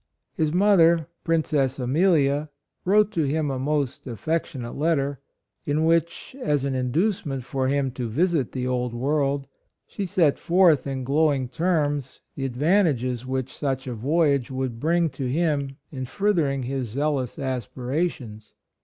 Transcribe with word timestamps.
His 0.33 0.51
mother, 0.51 1.05
Princess 1.23 1.77
Amelia, 1.77 2.49
wrote 2.85 3.11
to 3.11 3.21
him 3.25 3.51
a 3.51 3.59
most 3.59 4.07
affectionate 4.07 4.75
letter, 4.75 5.19
in 5.63 5.85
which, 5.85 6.35
as 6.41 6.63
an 6.63 6.73
inducement 6.73 7.43
for 7.43 7.67
him 7.67 7.91
to 7.91 8.09
visit 8.09 8.51
the 8.51 8.65
Old 8.65 8.95
World, 8.95 9.45
she 9.85 10.07
set 10.07 10.39
forth, 10.39 10.87
in 10.87 11.03
glowing 11.03 11.47
terms, 11.49 12.19
the 12.33 12.45
ad 12.45 12.57
vantages 12.57 13.27
which 13.27 13.55
such 13.55 13.85
a 13.85 13.93
voyage 13.93 14.49
would 14.49 14.79
bring 14.79 15.07
to 15.11 15.27
him 15.29 15.77
in 15.91 16.05
furthering 16.05 16.63
his 16.63 16.89
zeal 16.89 17.19
ous 17.19 17.37
aspirations. 17.37 18.55